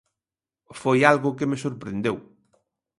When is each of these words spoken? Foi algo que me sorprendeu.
Foi 0.81 0.99
algo 1.11 1.35
que 1.37 1.49
me 1.49 1.57
sorprendeu. 1.63 2.17